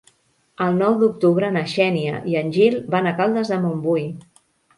[0.67, 4.09] El nou d'octubre na Xènia i en Gil van a Caldes de Montbui.